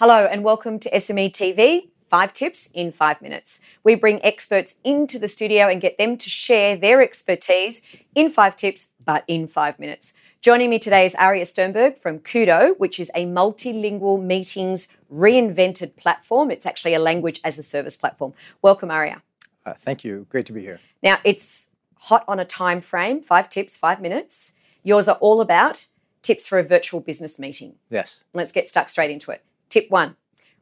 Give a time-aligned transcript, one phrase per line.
[0.00, 1.90] Hello and welcome to SME TV.
[2.08, 3.60] Five tips in five minutes.
[3.84, 7.82] We bring experts into the studio and get them to share their expertise
[8.14, 10.14] in five tips, but in five minutes.
[10.40, 16.50] Joining me today is Aria Sternberg from Kudo, which is a multilingual meetings reinvented platform.
[16.50, 18.32] It's actually a language as a service platform.
[18.62, 19.20] Welcome, Aria.
[19.66, 20.26] Uh, thank you.
[20.30, 20.80] Great to be here.
[21.02, 24.52] Now, it's hot on a time frame five tips, five minutes.
[24.82, 25.84] Yours are all about
[26.22, 27.74] tips for a virtual business meeting.
[27.90, 28.24] Yes.
[28.32, 29.44] Let's get stuck straight into it.
[29.70, 30.16] Tip one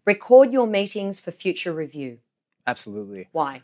[0.05, 2.19] record your meetings for future review.
[2.67, 3.29] Absolutely.
[3.33, 3.62] Why?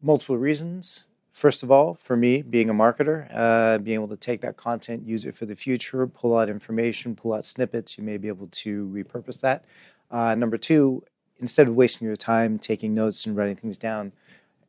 [0.00, 1.06] Multiple reasons.
[1.32, 5.06] First of all, for me, being a marketer, uh, being able to take that content,
[5.06, 8.46] use it for the future, pull out information, pull out snippets, you may be able
[8.48, 9.64] to repurpose that.
[10.10, 11.02] Uh, number two,
[11.40, 14.12] instead of wasting your time taking notes and writing things down,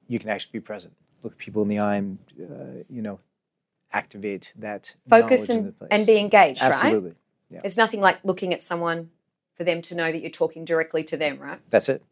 [0.07, 0.93] you can actually be present.
[1.23, 3.19] Look people in the eye and, uh, you know,
[3.93, 7.11] activate that focus and, and be engaged, Absolutely.
[7.11, 7.17] right?
[7.49, 7.59] Yeah.
[7.61, 9.09] There's nothing like looking at someone
[9.57, 11.59] for them to know that you're talking directly to them, right?
[11.69, 12.03] That's it.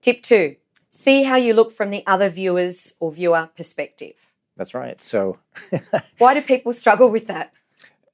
[0.00, 0.56] Tip two
[0.98, 4.14] see how you look from the other viewer's or viewer perspective.
[4.56, 5.00] That's right.
[5.00, 5.38] So,
[6.18, 7.52] why do people struggle with that?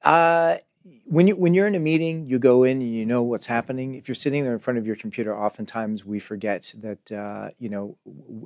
[0.03, 0.57] Uh,
[1.05, 3.95] when you when you're in a meeting, you go in and you know what's happening.
[3.95, 7.69] If you're sitting there in front of your computer, oftentimes we forget that uh, you
[7.69, 7.97] know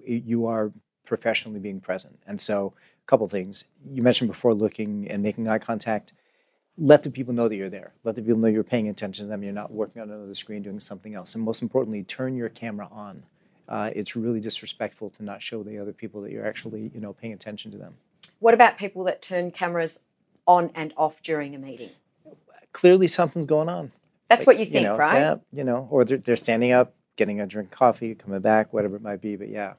[0.06, 0.72] you are
[1.06, 2.18] professionally being present.
[2.26, 6.14] And so, a couple things you mentioned before: looking and making eye contact
[6.80, 7.92] let the people know that you're there.
[8.04, 9.44] Let the people know you're paying attention to them.
[9.44, 11.36] You're not working on another screen doing something else.
[11.36, 13.24] And most importantly, turn your camera on.
[13.68, 17.14] Uh, it's really disrespectful to not show the other people that you're actually, you know,
[17.14, 17.96] paying attention to them.
[18.40, 20.00] What about people that turn cameras
[20.48, 21.90] on and off during a meeting?
[22.72, 23.92] Clearly, something's going on.
[24.30, 25.20] That's like, what you think, you know, right?
[25.20, 28.72] Yeah, you know, or they're, they're, standing up, getting a drink of coffee, coming back,
[28.72, 29.36] whatever it might be.
[29.36, 29.74] But yeah,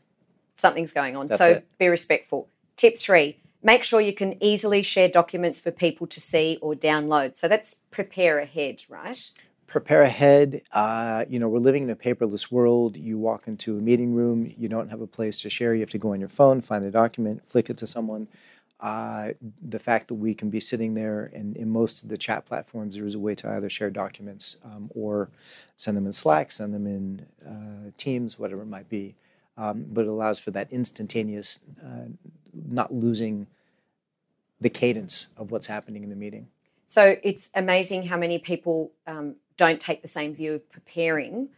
[0.57, 1.27] something's going on.
[1.27, 1.79] That's so it.
[1.79, 2.49] be respectful.
[2.77, 7.37] Tip three: Make sure you can easily share documents for people to see or download.
[7.37, 9.31] So that's prepare ahead, right?
[9.67, 10.63] Prepare ahead.
[10.73, 12.97] Uh, you know, we're living in a paperless world.
[12.97, 15.75] You walk into a meeting room, you don't have a place to share.
[15.75, 18.27] You have to go on your phone, find the document, flick it to someone.
[18.81, 22.47] Uh, the fact that we can be sitting there, and in most of the chat
[22.47, 25.29] platforms, there is a way to either share documents um, or
[25.77, 29.15] send them in Slack, send them in uh, Teams, whatever it might be.
[29.61, 32.07] Um, but it allows for that instantaneous uh,
[32.55, 33.47] not losing
[34.59, 36.49] the cadence of what's happening in the meeting.
[36.87, 41.51] So it's amazing how many people um, don't take the same view of preparing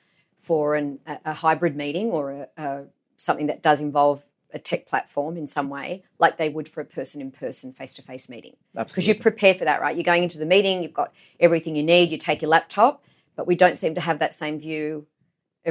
[0.42, 2.84] for an, a, a, hybrid meeting or a, a,
[3.18, 6.84] something that does involve a tech platform in some way, like they would for a
[6.84, 8.56] person in person, face to face meeting.
[8.74, 9.96] Because you prepare for that, right?
[9.96, 13.04] You're going into the meeting, you've got everything you need, you take your laptop,
[13.36, 15.06] but we don't seem to have that same view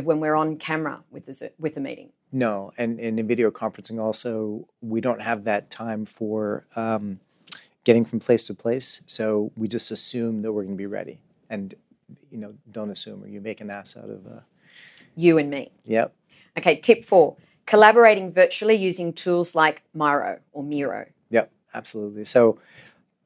[0.04, 2.12] when we're on camera with the, with the meeting.
[2.32, 7.20] No, and, and in video conferencing also, we don't have that time for um,
[7.84, 9.02] getting from place to place.
[9.06, 11.20] So we just assume that we're going to be ready,
[11.50, 11.76] and
[12.30, 14.40] you know, don't assume, or you make an ass out of uh,
[15.16, 15.72] you and me.
[15.86, 16.14] Yep.
[16.58, 16.78] Okay.
[16.78, 17.36] Tip four:
[17.66, 21.06] collaborating virtually using tools like Miro or Miro.
[21.32, 22.24] Yep, absolutely.
[22.24, 22.60] So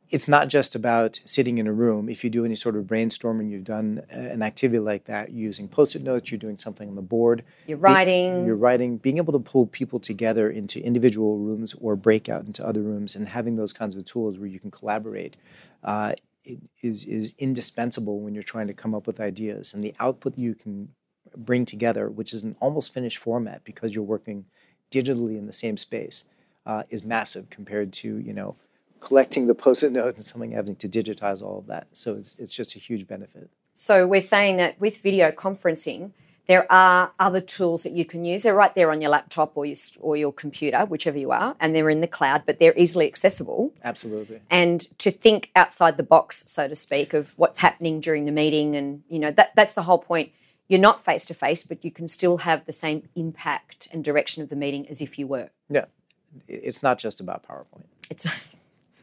[0.09, 2.09] it's not just about sitting in a room.
[2.09, 5.67] If you do any sort of brainstorming, you've done uh, an activity like that using
[5.67, 7.43] post-it notes, you're doing something on the board.
[7.65, 8.41] You're writing.
[8.41, 8.97] Be, you're writing.
[8.97, 13.15] Being able to pull people together into individual rooms or break out into other rooms
[13.15, 15.37] and having those kinds of tools where you can collaborate
[15.83, 16.13] uh,
[16.83, 19.73] is is indispensable when you're trying to come up with ideas.
[19.73, 20.89] And the output you can
[21.35, 24.45] bring together, which is an almost finished format because you're working
[24.91, 26.25] digitally in the same space,
[26.65, 28.55] uh, is massive compared to you know
[28.99, 31.87] collecting the post-it notes and something having to digitize all of that.
[31.93, 33.49] So it's it's just a huge benefit.
[33.73, 36.11] So we're saying that with video conferencing,
[36.47, 38.43] there are other tools that you can use.
[38.43, 41.75] They're right there on your laptop or your or your computer, whichever you are, and
[41.75, 43.73] they're in the cloud, but they're easily accessible.
[43.83, 44.41] Absolutely.
[44.49, 48.75] And to think outside the box, so to speak, of what's happening during the meeting,
[48.75, 50.31] and you know that that's the whole point.
[50.67, 54.41] You're not face to face, but you can still have the same impact and direction
[54.41, 55.51] of the meeting as if you were.
[55.69, 55.85] Yeah,
[56.47, 57.85] it's not just about PowerPoint.
[58.09, 58.25] It's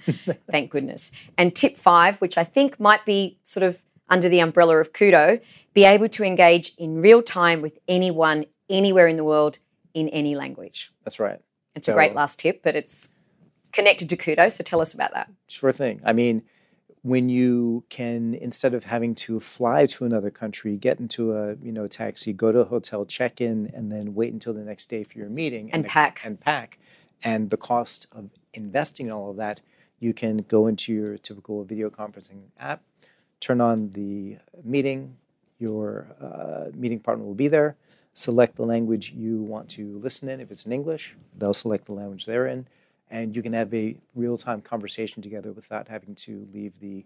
[0.51, 1.13] Thank goodness.
[1.37, 5.41] And tip five, which I think might be sort of under the umbrella of Kudo,
[5.75, 9.59] be able to engage in real time with anyone, anywhere in the world,
[9.95, 10.93] in any language.
[11.05, 11.41] That's right.
[11.75, 13.09] It's so, a great last tip, but it's
[13.73, 14.53] connected to Kudo.
[14.53, 15.31] So tell us about that.
[15.49, 16.01] Sure thing.
[16.05, 16.43] I mean,
[17.03, 21.73] when you can instead of having to fly to another country get into a you
[21.73, 25.03] know taxi go to a hotel check in and then wait until the next day
[25.03, 26.79] for your meeting and, and pack and pack
[27.25, 29.61] and the cost of investing in all of that
[30.03, 32.83] you can go into your typical video conferencing app,
[33.39, 35.17] turn on the meeting,
[35.61, 37.77] your uh, meeting partner will be there,
[38.13, 40.41] select the language you want to listen in.
[40.41, 42.67] If it's in English, they'll select the language they're in,
[43.11, 47.05] and you can have a real time conversation together without having to leave the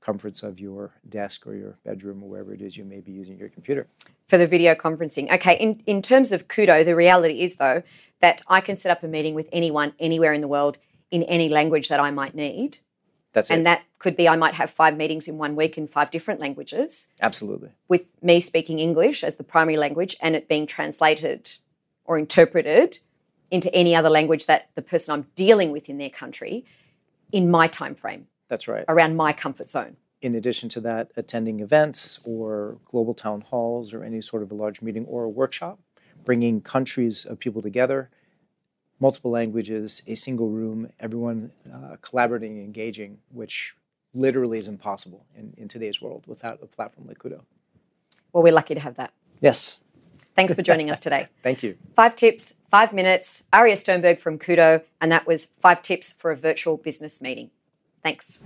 [0.00, 3.36] comforts of your desk or your bedroom or wherever it is you may be using
[3.36, 3.88] your computer.
[4.28, 5.32] For the video conferencing.
[5.32, 7.82] Okay, in, in terms of Kudo, the reality is though
[8.20, 10.78] that I can set up a meeting with anyone anywhere in the world
[11.10, 12.78] in any language that I might need.
[13.32, 13.64] That's and it.
[13.64, 17.06] that could be I might have five meetings in one week in five different languages
[17.20, 17.70] Absolutely.
[17.88, 21.50] with me speaking English as the primary language and it being translated
[22.06, 22.98] or interpreted
[23.50, 26.64] into any other language that the person I'm dealing with in their country
[27.30, 28.84] in my time frame That's right.
[28.88, 29.96] around my comfort zone.
[30.22, 34.54] In addition to that, attending events or global town halls or any sort of a
[34.54, 35.78] large meeting or a workshop,
[36.24, 38.10] bringing countries of people together,
[39.00, 43.74] multiple languages, a single room, everyone uh, collaborating and engaging, which
[44.14, 47.42] literally is impossible in, in today's world without a platform like Kudo.
[48.32, 49.12] Well, we're lucky to have that.
[49.40, 49.78] Yes.
[50.34, 51.28] Thanks for joining us today.
[51.42, 51.76] Thank you.
[51.94, 53.44] Five tips, five minutes.
[53.52, 57.50] Aria Sternberg from Kudo, and that was five tips for a virtual business meeting.
[58.02, 58.38] Thanks.